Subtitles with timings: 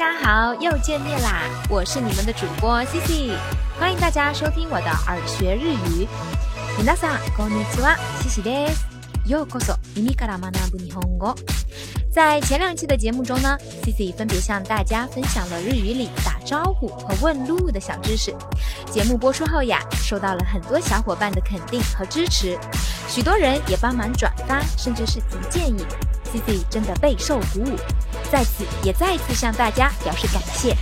[0.00, 1.40] 家好，又见面啦！
[1.70, 3.32] 我是你们的主播 C C，
[3.80, 6.06] 欢迎大家收听我的耳学日语。
[6.76, 8.84] 皆さんこんにちは、C C です。
[9.26, 11.34] ようこそ耳から学ぶ日本語。
[12.12, 18.34] 在前两期的节目中呢，C C 分别向大家分享了日语里打招呼和问路的小知识。
[18.90, 22.58] 节目播出后呀，收到了很多小伙伴的肯定和支持，
[23.08, 25.82] 许多人也帮忙转发，甚至是提建议。
[26.24, 27.76] C C 真的备受鼓舞。
[28.31, 30.73] 在此也再次向大家表示感谢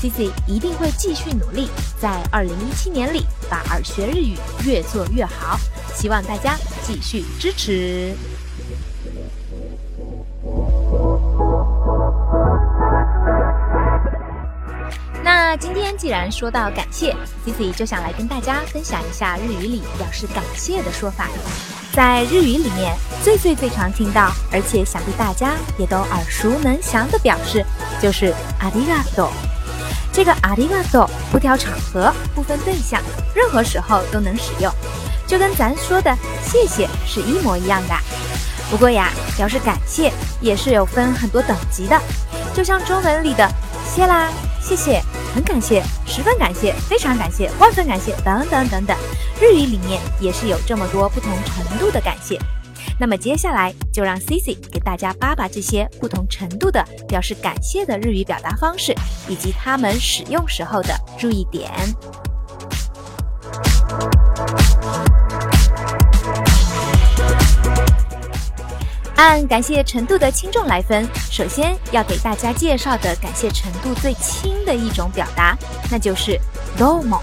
[0.00, 1.68] ，C C 一定会继续努力，
[2.00, 5.58] 在二零一七年里把耳学日语越做越好，
[5.94, 8.14] 希望大家继续支持。
[15.22, 17.14] 那今天既然说到感谢
[17.44, 21.28] ，C C 就想来跟大家分享一下日语里表示感谢的说法。
[21.93, 27.65] 在日语里面，最最最常听到，而且想必大家也都耳熟能详的表示，
[28.01, 29.31] 就是ありがとう。
[30.11, 33.01] 这个ありがとう不挑场合，不分对象，
[33.33, 34.71] 任何时候都能使用，
[35.27, 37.95] 就跟咱说的谢谢是一模一样的。
[38.69, 41.99] 不过呀，表示感谢也是有分很多等级的，
[42.53, 43.49] 就像中文里的
[43.85, 44.29] 谢啦、
[44.61, 45.01] 谢谢。
[45.33, 45.83] 很感谢，
[46.16, 48.96] 十分感谢，非常感谢，万分感谢，等等等等。
[49.40, 52.38] 日语里面也是有这么多不同程度的感谢。
[53.00, 58.94] 那么接下来就让 Cici 给大家扒扒这些不同程度的表示感谢的日语表达方式，
[59.28, 61.68] 以及他们使用时候的注意点。
[69.16, 75.56] 按感谢程度的轻重来分，首先要给大家介绍的感谢程度最轻的一种表达，
[75.90, 76.38] 那就是
[76.76, 77.20] domo。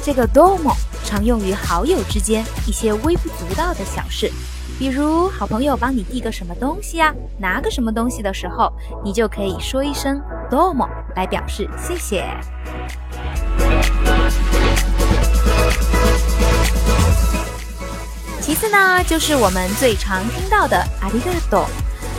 [0.00, 0.74] 这个 domo
[1.04, 4.30] 常用于好友之间一些微不足道的小事，
[4.78, 8.72] 比如好朋友帮你递个什么东西啊，拿个什么东西的时候，
[9.04, 12.24] 你就可以说一声 domo 来表示谢谢。
[18.48, 21.68] 其次呢，就是我们最常听到的阿里嘎多。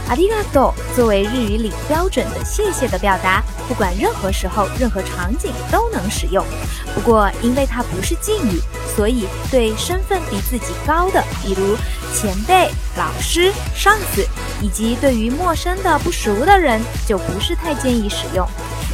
[0.10, 6.46] 阿里嘎多作为日语里标准的谢谢的表达，不管任何时候、任何场景都能使用。
[6.94, 8.62] 不过，因为它不是敬语，
[8.96, 11.76] 所以对身份比自己高的，比如
[12.14, 14.24] 前辈、老师、上司，
[14.62, 18.48] 以及对于陌生的、不熟的人，就不是太建议使用，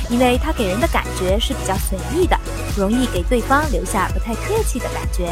[0.10, 2.40] 因为它给人的感觉是比较随意的，
[2.78, 5.30] 容易给对方留下不太客气的感觉。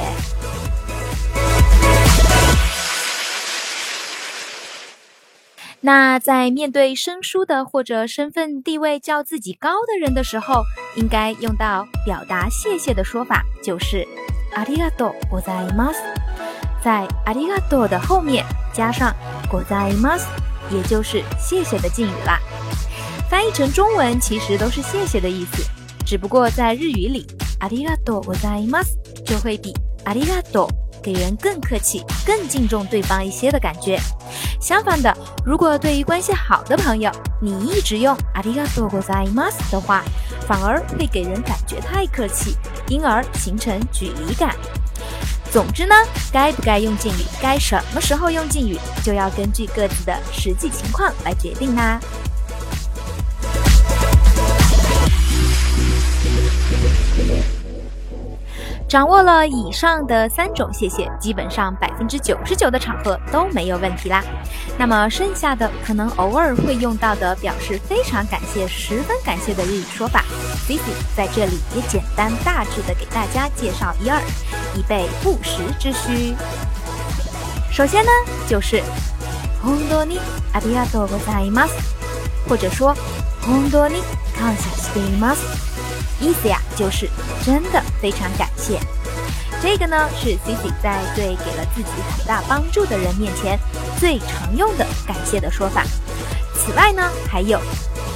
[5.82, 10.62] 那在面对生疏的或者身份地位较自己高的人的时候，
[10.97, 14.06] 应该用到表达谢谢的说法，就是
[14.54, 15.98] ありがとうございます。
[16.82, 19.14] 在ありがとう的后面加上
[19.50, 20.26] ございます，
[20.70, 22.38] 也就是谢谢的敬语啦。
[23.28, 25.69] 翻译成中文其实都是谢谢的意思，
[26.06, 27.26] 只不过在日语里，
[27.60, 30.88] ありがとうございます就会比ありがとう。
[31.00, 33.97] 给人更客气、更敬重对方一些的感觉。
[34.62, 37.10] 相反的，如果对于关系好的朋友，
[37.41, 40.03] 你一直用ありがとうございます的话，
[40.47, 42.56] 反而会给人感觉太客气，
[42.88, 44.54] 因而形成距离感。
[45.50, 45.94] 总之呢，
[46.31, 51.98] 该不该用敬语，该什么时候用敬语，就要根据各自的实际情况来决定啦。
[58.92, 64.22] 掌握了以上的三种谢谢，基本上百分之九十九的场合都没有问题啦。
[64.78, 70.25] 那么剩下的可能偶尔会用到的表示非常感谢、十分感谢的日语说法，
[70.66, 74.20] Cici 在这里也简单大致的给大家介绍一二，
[74.75, 76.34] 以备不时之需。
[77.70, 78.10] 首先呢，
[78.48, 78.82] 就是
[79.62, 80.19] 本当に
[80.53, 81.72] ありがとうございます，
[82.48, 82.94] 或者说
[83.42, 84.03] 本当に
[84.38, 85.42] 感謝しています。
[86.20, 87.09] 意思呀，就是
[87.44, 88.78] 真的非常感 谢。
[89.60, 93.59] 这个呢，是 Cici 在对给了自己很大帮助的人面前
[93.98, 95.83] 最常用的感谢的说法。
[96.54, 97.59] 此外呢，还有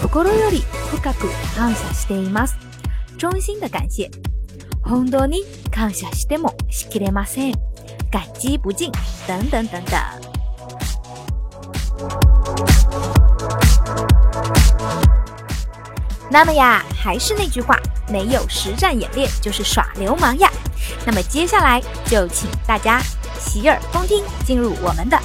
[0.02, 2.55] 心より深く感謝しています，
[3.19, 4.11] 衷心的感谢。
[4.84, 7.55] 本当に感謝してもしきれません，
[8.11, 8.90] 感激不尽
[9.26, 9.96] 等等等等。
[16.29, 17.77] 那么呀，还是那句话。
[18.09, 20.50] 没有实战演练就是耍流氓呀！
[21.06, 23.01] 那么接下来就请大家
[23.38, 25.19] 洗耳恭听，进入我们的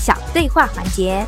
[0.00, 1.24] 小对话环节。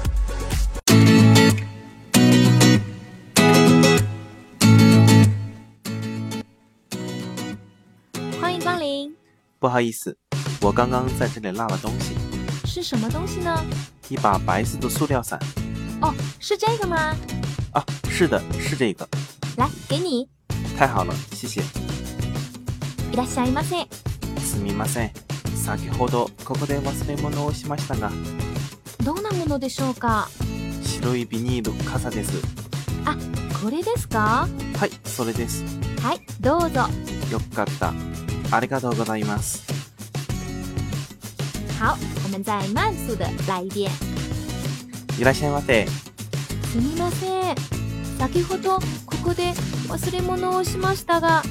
[8.40, 9.14] 欢迎光临。
[9.60, 10.18] 不好意思，
[10.60, 12.16] 我刚刚在这里落了东西。
[12.64, 13.64] 是什么东西呢？
[14.08, 15.38] 一把白色的塑料伞。
[16.02, 17.14] 哦，是这个吗？
[17.72, 17.84] 啊。
[18.20, 19.08] 是的，是这个。
[19.56, 20.28] 来，给你。
[20.76, 21.62] 太好了，谢谢。
[23.10, 23.88] いらっしゃいませ。
[24.42, 25.12] すみません。
[25.56, 28.12] 先ほどここで忘れ物をしましたが。
[29.02, 30.28] どんなものでしょうか？
[30.84, 32.42] 白いビニール傘です。
[33.06, 33.16] あ、
[33.64, 34.46] これですか？
[34.78, 35.64] はい、それです。
[36.02, 36.80] はい、どうぞ。
[37.30, 37.94] よかった。
[38.54, 39.62] ありがとうございます。
[41.80, 43.90] 好，我们再慢速的来一遍。
[45.18, 45.86] いらっしゃいませ。
[45.86, 47.79] すみません。
[48.20, 49.52] 先ほどここで
[49.88, 51.42] 忘れ物をしましたが。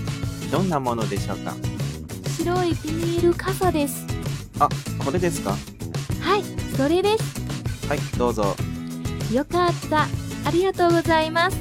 [0.51, 1.55] どんなものでしょうか？
[2.37, 4.05] 白いビニール傘です。
[4.59, 4.69] あ、
[5.03, 5.55] これですか？
[6.21, 6.43] はい、
[6.77, 7.87] それです。
[7.89, 8.55] はい、どうぞ。
[9.33, 10.03] よかった。
[10.45, 11.57] ありがとうございます。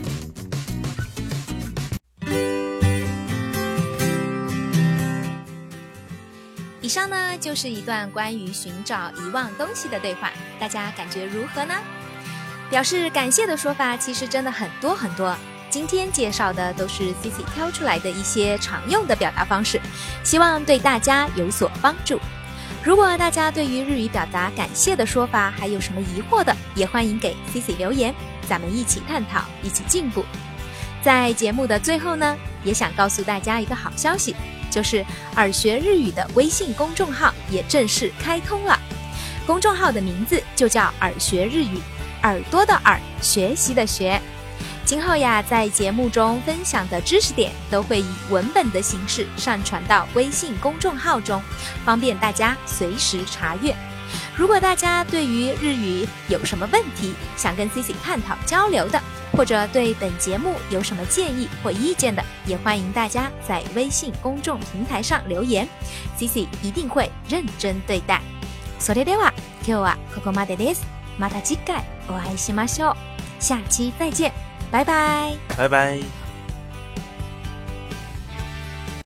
[6.82, 10.30] 以上呢就是一段关于寻找遗忘东西的对话，
[10.60, 11.74] 大家感觉如何呢？
[12.70, 15.34] 表示感谢的说法其实真的很多很多，
[15.70, 19.80] 今天介绍的都是 C C 挑出来的一些常用的表达方式，
[20.22, 22.20] 希望对大家有所帮助。
[22.84, 28.14] 如果大家对于日语表达感谢的说法还有什么疑惑的，也欢迎给 C C 留言，
[28.48, 30.24] 咱们一起探讨，一起进步。
[31.02, 34.36] 在节目的最后呢，也想告诉大家一个好消息，
[34.70, 35.04] 就是
[35.36, 38.78] 耳学日语的微信公众号也正式开通了。
[39.46, 41.80] 公众号的名字就叫耳学日语，
[42.23, 44.21] 耳朵的耳，学习的学。
[44.85, 51.41] 今后呀，在节目中分享的知识点都会以文本的形式上传到微信公众号中，
[51.85, 53.73] 方便大家随时查阅。
[54.35, 59.01] 如果大家对于日语有什么问题，想跟 Cici 探讨交流的，
[59.31, 65.67] 或者对本节目有什么建议或意见的，也欢迎大家在微信公众平台上留言，
[66.19, 68.21] Cici 一定会认真对待。
[68.79, 69.31] それでは
[69.65, 70.83] 今日はここまでです。
[71.17, 72.95] また次回 お会いしましょう。
[73.39, 74.31] 下期再见。
[74.71, 76.16] 拜拜，拜拜。